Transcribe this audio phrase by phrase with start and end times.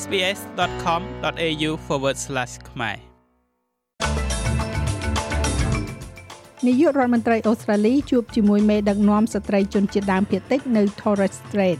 [0.00, 1.70] sbs.com.au/
[2.70, 2.96] ខ្មែរ
[6.66, 11.78] នាយករដ្ឋមន្ត្រីអូស្ត្រាលីជួបជាមួយមេដឹកនាំស្ត្រីជនជាតិដើមភាគតិចនៅ Torres Strait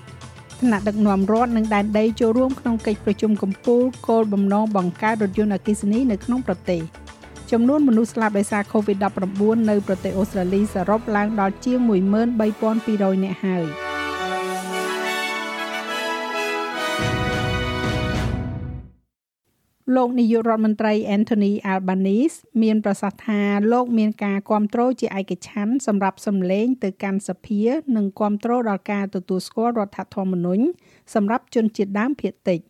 [0.61, 6.81] ថ្នាក់ដឹកនាំរដ្ឋនិងដែនដីចូលរួមក្នុងកិច្ចប្រជុំកំពូលគោលបំណងបង្កើតរថយន្តអគ្គិសនីនៅក្នុងប្រទេស
[7.53, 13.67] ចំនួនមនុស្សស្លាប់ដោយសារ COVID-19 នៅប្រទេសអូស្ត្រាលីសរុបឡើងដល់ជាង13200នាក់ហើយ។
[19.97, 23.41] លោកនាយករដ្ឋមន្ត្រី Anthony Albanese មានប្រសាសន៍ថា
[23.73, 27.63] លោកមានការគ្រប់គ្រងជាឯកច្ឆ័ន្ទសម្រាប់សម្លេងទៅកាន់សភា
[27.97, 30.65] និងគ្រប់គ្រងដល់ការទទួលស្គាល់រដ្ឋធម្មនុញ្ញ
[31.15, 32.61] សម្រាប់ជនជាតិដើមភាគតិច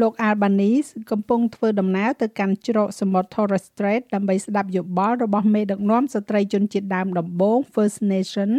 [0.00, 8.50] លោក Albanese កំពុងធ្វើដំណើរទៅកាន់ច្រកសមុទ្រ Torres Strait ដើម្បីស្ដាប់យោបល់របស់មេដឹកនាំស្ត្រីជនជាតិដើមដំបូង First Nation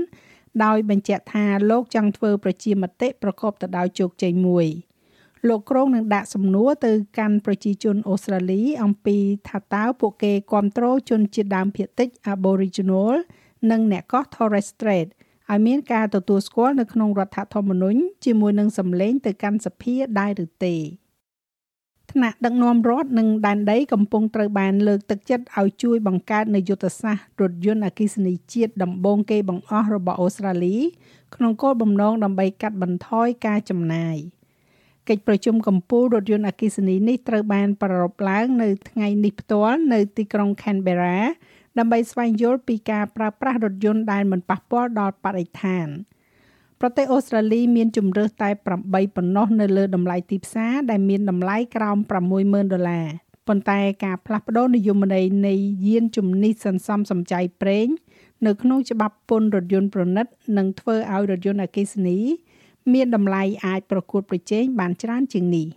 [0.64, 4.68] ដោយបញ្ជាក់ថាលោកចង់ធ្វើប្រជាមតិប្រកបទៅដោយជោគជ័យមួយ។
[5.50, 9.18] លោកក្រុងនឹងដាក់សំណួរទៅកាន់ប្រជាជនអូស្ត្រាលី អំពី
[9.50, 13.14] ថាតើពួកគេគ្រប់គ្រងជនជាតិដើមភាគតិច Aboriginal
[13.72, 15.08] និងអ្នកកោះ Torres Strait
[15.52, 20.76] ឲ្យមានការទទួលស្គាល់នៅក្នុងរដ្ឋធម្មនុញ្ញជាមួយនឹងសម្លេងទៅកាន់សភាដែរឬទេ
[22.12, 30.78] ថ្នាក់ដឹកនាំរដ្ឋនិងដែនដីកំពុងត្រូវបានលើកទឹកចិត្តឲ្យជួយបង្កើតនូវយុទ្ធសាស្ត្ររថយន្តអគ្គិសនីជាតិដំបូងគេបង្អស់របស់អូស្ត្រាលី
[31.36, 34.18] ក្នុងគោលបំណងដើម្បីកាត់បន្ថយការចំណាយ។
[35.10, 41.18] កិច្ចប្រជុំកម្ពុជារថយន្តអគ្គិសនីនេះត្រូវបានប្រារព្ធឡើងនៅថ្ងៃនេះផ្ទាល់នៅទីក្រុង Canberra
[41.78, 45.88] ដើម្បីស្វែងយល់ពីការប្រើប្រាស់រថយន្តដែលមិនប៉ះពាល់ដល់បរិស្ថាន
[46.80, 51.98] ប្រទេសអូស្ត្រាលីមានជំរើសតែ8ប៉ុណ្ណោះនៅលើតម្លៃទីផ្សារដែលមានតម្លៃក្រោម
[52.36, 53.08] 60000ដុល្លារ
[53.48, 55.54] ប៉ុន្តែការផ្លាស់ប្ដូរនិយមន័យនៃ
[55.88, 57.88] យានជំនិះសន្សំសំចៃប្រេង
[58.46, 62.18] នៅក្នុងច្បាប់ពន្ធរថយន្តប្រណិតនឹងធ្វើឲ្យរថយន្តអគ្គិសនី
[62.94, 65.68] មានតម្លៃអាចប្រកួតប្រជែងបានច្រើនជាងនេះ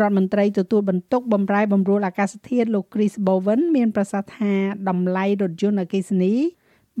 [0.00, 4.54] រដ្ឋមន្ត្រីទទួលបន្ទុកបម្រែបម្រួលអាកាសធាតុលោក Chris Bowen មានប្រសាសន៍ថា
[4.88, 6.34] តម្លៃរថយន្តអគ្គិសនី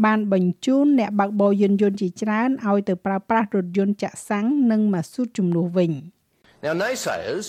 [0.04, 5.92] បានបញ្ជូនអ្នកបើកបរយានយន្តជាច្រើនឲ្យទៅប្រើប្រាស់រថយន្តចាក់សាំងនិងម៉ាស៊ូតជំនួសវិញ
[6.64, 7.48] Now naysayers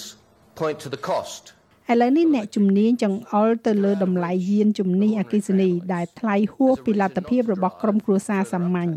[0.62, 1.44] point to the cost
[1.92, 8.92] ឥឡូវនេះអ្នកជំនាញចង្អុលទៅលើតម្លៃយានជំនិះអគ្គិសនីដែលថ្លៃហួសពីលទ្ធភាពរបស់ក្រុមគ្រួសារសាមញ្ញ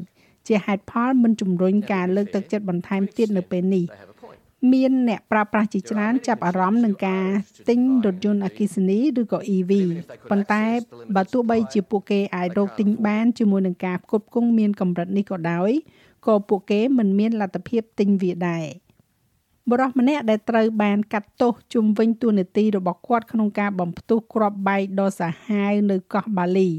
[0.48, 3.84] ជាហេតុផលមិនជំរុញការលើកទឹកចិត្តបន្ថែមទៀតនៅពេលនេះ
[4.72, 7.26] មានអ្នកប្រើប្រាស់ជាច្រើនចាប់អារម្មណ៍នឹងការ
[7.68, 9.72] ទិញរថយន្តអគ្គិសនីឬក៏ EV
[10.30, 10.64] ប៉ុន្តែ
[11.16, 15.70] បើទោះបីជាពួកគេអាចរកទិញបានជាមួយនឹងការផ្គត់ផ្គង់មានកម្រិតនេះក៏ដោយ
[16.26, 18.66] ក៏ពួកគេមិនមានលទ្ធភាពទិញវាដែរ
[19.70, 26.70] បរិះម្នាក់ដែលត្រូវបានកាត់ទោសជុំវិញទួនាទីរបស់គាត់ក្នុងការបំផ្ទុះគ្រាប់បែកដ៏សាហាវនៅកោះបាលី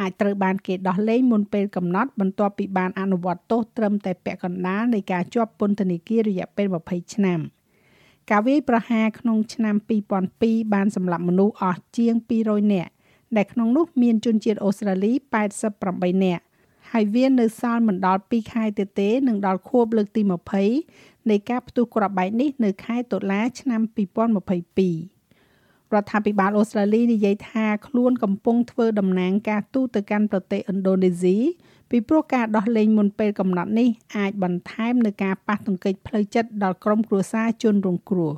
[0.00, 7.40] អាចត្រូវបានគេដោះលែងមុនពេលកំណត់បន្ទាប់ពីបានអនុវត្តទោសត្រឹមតែពាក់កណ្ដាលនៃការជាប់ពន្ធនាគាររយៈពេល20ឆ្នាំ
[8.30, 9.76] ការវាយប្រហារក្នុងឆ្នាំ
[10.24, 12.14] 2002បានសម្លាប់មនុស្សអស់ជាង
[12.44, 12.92] 200នាក់
[13.36, 15.12] ដែលក្នុងនោះមានជនជាតិអូស្ត្រាលី
[15.68, 16.42] 88នាក់
[16.92, 20.22] ហើយវានៅសល់មិនដល់2ខែទៀតទេនឹងដល់ខួបលើកទី
[20.72, 23.80] 20នៃការផ្ទុះគ្រាប់បែកនេះនៅខែតុលាឆ្នាំ
[24.66, 25.11] 2022
[25.94, 31.36] រដ្ឋាភិបាលអូស្ត្រាលីនិយាយថាខ្លួនកំពុងធ្វើតំណាងការទូតទៅកាន់ប្រទេសឥណ្ឌូនេស៊ី
[31.90, 38.32] ពីព្រោះការដោះលែងមុនពេលកំណត់នេះអាចបន្ថែមនឹងការប៉ះទង្គិចផ្លូវចិត្តដល់ក្រុមគ្រួសារជនរងគ្រោះ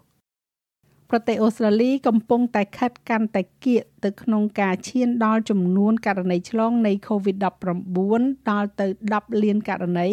[1.10, 10.08] ប្រទេសអូស្ត្រាលីកំពុងតែខិតកាន់តែគៀកទៅក្នុងការឈានដល់ចំនួនករណីឆ្លងនៃ COVID-19 ដល់ទៅ10លានករណី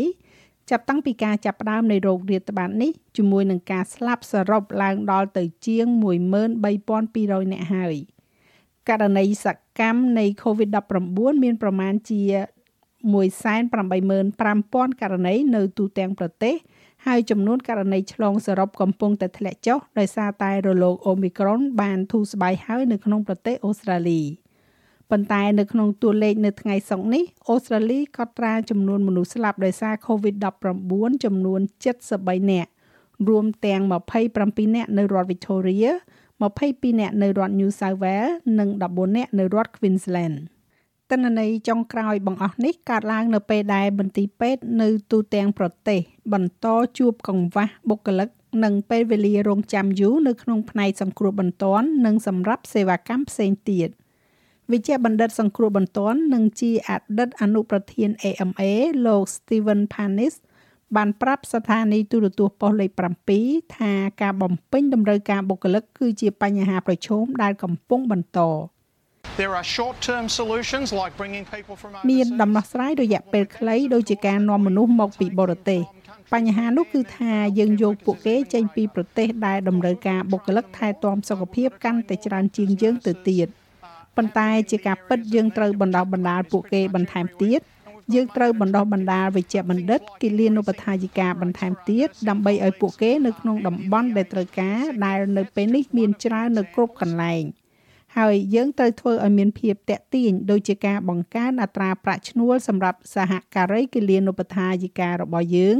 [0.70, 7.96] ចាប់តាំងពីការចាប់ផ្ដើមនៃโรគរាតត្បាតនេះជាមួយនឹងការស្លាប់សរុបឡើងដល់ទៅជាង13200នាក់ហើយ
[8.90, 9.48] ករណីស
[9.80, 12.22] កម្មនៃ COVID-19 មានប្រមាណជា
[13.22, 16.56] 185,000ករណីនៅទូទាំងប្រទេស
[17.08, 24.22] ហើយចំនួនករណីឆ្លងសរុបកំពុងតែធ្លាក់ចុះដោយសារតែរលក Omicron បានធូរស្បើយហើយនៅក្នុងប្រទេសអូស្ត្រាលី។
[25.12, 31.62] ប៉ុន្តែនៅក្នុងតួលេខនៅថ្ងៃសុក្រនេះអូស្ត្រាលីកត់ត្រាចំនួនមនុស្សស្លាប់ដោយសារ COVID-19 ចំនួន
[32.06, 32.70] 73នាក់
[33.28, 33.82] រួមទាំង
[34.30, 35.92] 27នាក់នៅរដ្ឋ Victoria
[36.42, 40.36] 22នាក់នៅរដ្ឋ New South Wales និង14នាក់នៅរដ្ឋ Queensland
[41.12, 46.00] តនន័យចុងក្រោយបង្អស់នេះកើតឡើងនៅពេលដែលមន្ទីរពេទ្យនៅទូទាំងប្រទេស
[46.34, 46.68] បន្ត
[46.98, 48.30] ជួបកង្វះបុគ្គលិក
[48.64, 53.90] និងពេលវេលារងចាំយូរនៅក្នុងផ្នែកសង្គ្រោះបន្ទាន់និងសម្រាប់សេវាកម្មផ្សេងទៀត
[54.72, 58.62] វិជ្ជបណ្ឌិតសង្គ្រោះបន្ទាន់និងជាអតីតអនុប្រធាន AMA
[59.06, 60.36] លោក Steven Panis
[60.96, 62.90] បានប្រាប់ស្ថានីយទូរទស្សន៍ប៉ុស្តិ៍លេខ
[63.34, 68.40] 7ថាការបំពេញតម្រូវការបុគ្គលិកគឺជាបញ្ហាប្រឈមដែលកំពុងបន្ត
[69.42, 75.82] There are short-term solutions like bringing people from មានដំណោះស្រាយរយៈពេលខ្លីដូចជាការនាំមនុស្សមកពីបរទេស
[76.34, 83.50] បញ្ហានោះគឺថាយើងយកពួកគេចេញពីប្រទេសដែលតម្រូវការបុគ្គលិកថែទាំសុខភាពកាន់តែច្រើនជាងយើងទៅទៀត
[84.18, 87.62] ប៉ុន្តែជាការពិតយើងត្រូវបណ្ដោះបណ្ដាលពួកគេបន្ថែមទៀត
[88.14, 97.44] យើងត្រូវបណ្ដោះបណ្ដាលវិជ្ជបណ្ឌិតគិលានុបដ្ឋាយិកាបន្ថែមទៀតដើម្បីឲ្យពួកគេនៅក្នុងតំបន់ដែលត្រូវការដែលនៅពេលនេះមានច្រើននៅគ្រប់កន្លែង
[98.18, 105.78] ហើយយើងត្រូវធ្វើឲ្យមានភាពតាក់ទាញដូចជាការបង្កើនអត្រាប្រាក់ឈ្នួលសម្រាប់សហការីគិលានុបដ្ឋាយិការបស់យើង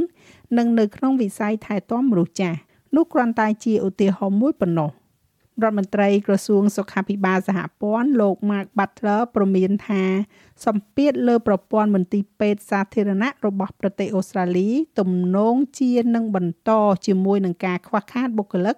[0.58, 2.58] និងនៅក្នុងវិស័យថែទាំមនុស្សចាស់
[2.96, 4.90] នោះគ្រាន់តែជាឧទាហរណ៍មួយប៉ុណ្ណោះ
[5.60, 10.04] រដ្ឋមន្ត្រីក្រសួងសុខាភិបាលសហព័ន្ធលោក Mark Butler ប្រមានថា
[10.66, 14.68] សម្ពាធលើប្រព័ន្ធមន្ទីរពេទ្យសាធារណៈរបស់ប្រទេសអូស្ត្រាលី
[15.00, 16.70] ទំនងជានឹងបន្ត
[17.06, 18.76] ជាមួយនឹងការខ្វះខាតបុគ្គលិក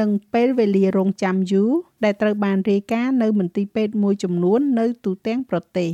[0.00, 1.70] និងពេលវេលារងចាំយូរ
[2.04, 5.90] ដែលត្រូវបានរាយការណ៍នៅមន្ទីរពេទ្យមួយចំនួននៅទូទាំងប្រទេស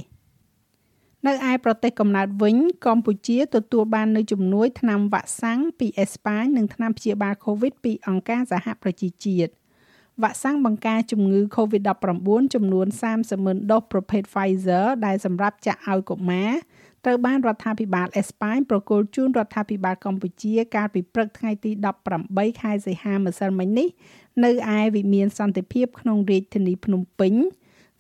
[1.26, 2.56] នៅឯប្រទេសកំណើតវិញ
[2.86, 9.52] កម្ពុជាទទួលបាននៅជំនួយថ្នាំវ៉ាក់សាំងពីអេស្ប៉ាញនិងថ្នាំព្យាបាល COVID ពីអង្គការសហប្រជាជាតិ
[10.22, 16.52] វ៉ាក់សាំងបង្ការជំងឺ COVID-19 ចំនួន30ម៉ឺនដូសប្រភេទ Pfizer ដែលសម្រាប់ចាក់ឲ្យកុមារ
[17.05, 21.70] ត្រូវបានរដ្ឋាភិបាលអេស្ប៉ាញប្រគល់ជូនរដ្ឋាភិបាលកម្ពុជា កាលពីព្រឹកថ្ងៃទី
[22.16, 23.88] 18ខែសីហាម្សិលមិញនេះ
[24.44, 27.34] នៅឯវិមានសន្តិភាពក្នុងរាជធានីភ្នំពេញ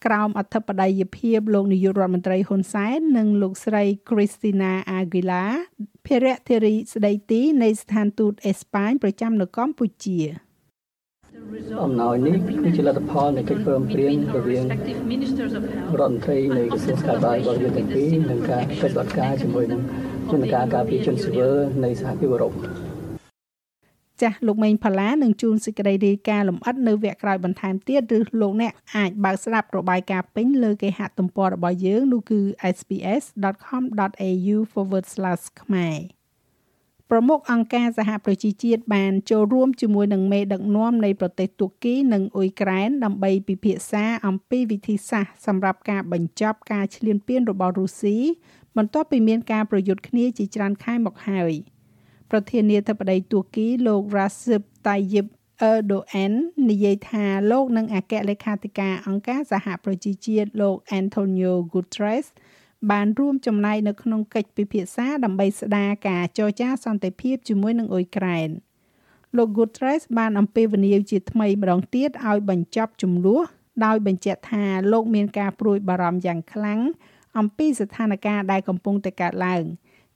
[0.06, 5.52] ក្រោមអធិបតីភាពលោកនាយករដ្ឋមន្ត្រីហ៊ុនសែននិងលោកស្រី Christina Aguilar
[6.06, 10.20] ភារៈធារីស្ដីទីនៃស្ថានទូតអេស្ប៉ាញប្រចាំនៅកម្ពុជា។
[11.82, 15.12] អំណោយនេះគឺជាលទ្ធផលនៃកិច្ចព្រមព្រៀងរវាងរដ្ឋម
[16.10, 19.80] ន្ត្រីនៃក្រសួងស្ថាប័នរបស់យើងទាំងពីរនិងការកិច្ចសហការជាមួយនឹង
[20.30, 22.52] យន្តការការពារជនស៊ីវិលនៃសហភាពអឺរ៉ុប
[24.22, 32.40] ចាស់លោកមេងផាឡានឹងជួនសេចក្តីរាយការណ៍លម្អិតនៅវគ្គក្រោយបន្ថែមទៀតឬលោកអ្នកអាចបើកស្ដាប់របាយការណ៍ពេញលើគេហទំព័ររបស់យើងនោះគឺ
[32.76, 34.56] sps.com.au/
[35.62, 36.23] ខ្មែរ
[37.10, 48.16] ប្រមុខអង្គការសហប្រជាជាតិបានចូលរួមជាមួយនឹងមេដឹកនាំនៃប្រទេសទួរគីនិងអ៊ុយក្រែនដើម្បីពិភាក្សាអំពីវិធីសាស្ត្រសម្រាប់ការបញ្ចប់ការឈ្លានពានរបស់រុស្ស៊ី
[48.76, 51.52] បន្ទាប់ពីមានការប្រយុទ្ធគ្នាជាច្រើនខែមកហើយ
[52.30, 55.26] ប្រធានាធិបតីទួរគីលោក Recep Tayyip
[55.72, 56.32] Erdogan
[56.70, 62.26] និយាយថាលោកនិងអគ្គលេខាធិការអង្គការសហប្រជាជាតិលោក Antonio Guterres
[62.90, 68.48] បានរួមចំណែកនៅក្នុងកិច្ចពិភាក្សាដើម្បីស្ដារការចរចាសន្តិភាពជាមួយនឹងអ៊ុយក្រែន
[69.36, 73.44] លោក Guterres បានអំពាវនាវជាថ្មីម្ដងទៀតឲ្យបញ្ចប់ចំនួន
[73.84, 76.80] ដោយបញ្ជាក់ថាលោកមានការព្រួយបារម្ភយ៉ាងខ្លាំង
[77.38, 79.62] អំពីស្ថានភាពដែលកំពុងតែកើតឡើង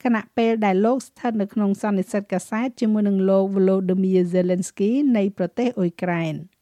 [0.05, 6.35] ខណៈពេលដែលលោកស្ថិតនៅក្នុងសន្និសីទកាសែតជាមួយនឹងលោក Volodymyr Zelensky នៃប្រទេសអ៊ុយក្រែន។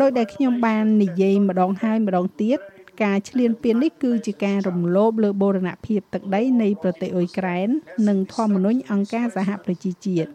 [0.00, 2.58] ដោយដែលខ្ញុំបាននិយាយម្ដងហើយម្ដងទៀត
[3.04, 7.68] ការឈ្លានពាននេះគឺជាការរំលោភលើបូរណភាពទឹកដីនៃប្រទេសអ៊ុយក្រែន
[8.08, 10.30] និងធម្មនុញ្ញអង្គការសហប្រជាជាតិ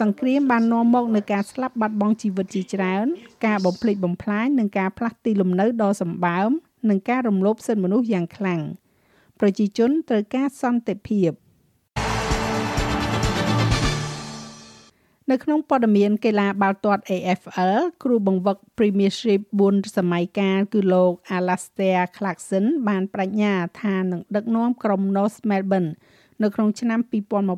[0.00, 3.06] សង្គ្រាមបាននាំមកនូវការស្លាប់បាត់បង់ជីវិតជាច្រើន
[3.46, 6.50] ការបំផ្លិចបំផ្លាញនិងការផ្លាស់ទីលំនៅដ៏សម្បើម
[6.90, 8.60] និងការរំលោភសិទ្ធិមនុស្សយ៉ាងខ្លាំង
[9.40, 11.30] ប្រជាជនត្រូវការសន្តិភាព
[15.30, 23.52] នៅក្នុងព័ត៌មានកីឡាបាល់ទាត់ AFL គ្រូបង្វឹក Premiership 4សម័យកាលគឺលោក Alastair Clarkson បានបញ្ញា
[23.82, 25.90] ថានឹងដឹកនាំក្រុម North Melbourne
[26.42, 27.00] នៅក្នុងឆ្នាំ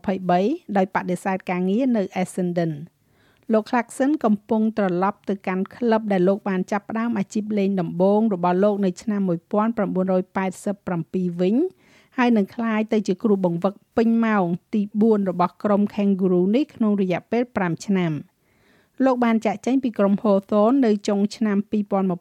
[0.09, 2.73] 2023ដោយបដិសេធការងារនៅ Essendon
[3.53, 11.57] លោក Clarkson កំពុងត្រឡប់ទៅកាន់ក្លឹបដែលលោកបានចាប់ផ្ដើមអាជីពលេងដំបូងរបស់លោកនៅឆ្នាំ1987វិញ
[12.19, 14.45] ហើយនឹងក្លាយទៅជាគ្រូបង្វឹកពេញម៉ោង
[14.75, 18.13] ទី4របស់ក្រុម Kangaroo នេះក្នុងរយៈពេល5ឆ្នាំ
[19.05, 21.59] លោកបានចាក់ចែងពីក្រុម Hawthorn នៅចុងឆ្នាំ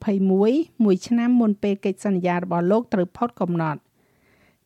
[0.06, 3.80] 2021មួយឆ្នាំមុនពេលកិច្ចសន្យារបស់លោកត្រូវផុតកំណត់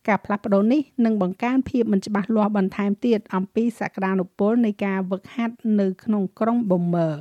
[0.07, 7.13] ការផ្លាស់ប្ដូរនេះនឹងបង្កើនភាពមិនច្បាស់លាស់បន្ថែមទៀតអំពីសក្តានុពលនៃការវឹកហាត់នៅក្នុងក្រុង Bomber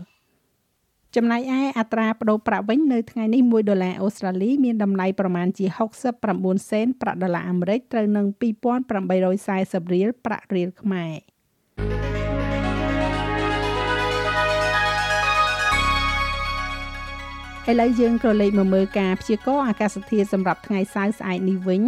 [1.17, 5.67] ចំណែកឯអត្រាប្តូរប្រាក់វិញនៅថ្ងៃនេះ1ដុល្លារអូស្ត្រាលីមានតម្លៃប្រមាណជា
[6.19, 8.27] 69សេនប្រាក់ដុល្លារអាមេរិកត្រូវនឹង
[9.11, 11.13] 2840រៀលប្រាក់រៀលខ្មែរ
[17.71, 21.83] ឥឡូវយើងក៏លេខមកមើលការព្យាករណ៍អាកាសធាតុសម្រាប់ថ្ងៃសៅរ៍ស្អែកនេះវិញ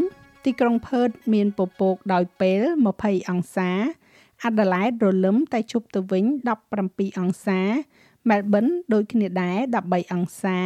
[0.45, 2.63] ទីក្រុងផឺតមានពពកដោយពេល
[2.97, 3.71] 20អង្សា
[4.45, 6.25] អាដាលេដរលឹមតែជប់ទៅវិញ
[6.73, 7.61] 17អង្សា
[8.29, 10.59] Melbourne ដូចគ្នាដែរ13អង្សា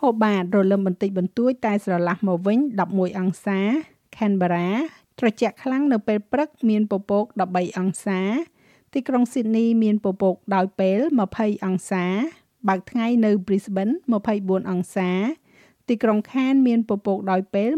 [0.00, 2.58] Hobart រលឹមបន្តិចបន្តួចតែស្រឡះមកវិញ
[2.88, 3.58] 11អង្សា
[4.16, 4.68] Canberra
[5.18, 8.20] ត្រជាក់ខ្លាំងនៅពេលព្រឹកមានពពក13អង្សា
[8.92, 10.98] ទីក្រុង Sydney មានពពកដោយពេល
[11.32, 12.04] 20អង្សា
[12.68, 13.94] បើកថ្ងៃនៅ Brisbane
[14.32, 15.10] 24អង្សា
[15.88, 17.70] ទីក្រុង Cairns មានពពកដោយពេល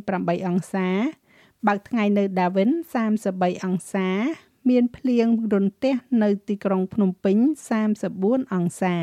[0.00, 0.88] 28អង្សា
[1.66, 2.70] បើកថ្ងៃនៅ Darwin
[3.12, 4.08] 33អង្សា
[4.68, 7.36] មានភ្លៀងរន្ទះនៅទីក្រុងភ្នំពេញ
[7.94, 8.96] 34អង្សា